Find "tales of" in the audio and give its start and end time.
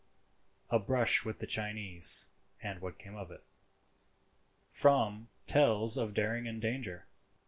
5.45-6.15